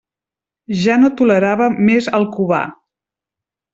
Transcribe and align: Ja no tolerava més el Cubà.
Ja 0.83 0.95
no 1.01 1.11
tolerava 1.21 1.67
més 1.91 2.09
el 2.21 2.29
Cubà. 2.39 2.63